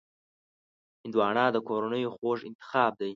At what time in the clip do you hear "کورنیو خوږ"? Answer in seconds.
1.67-2.39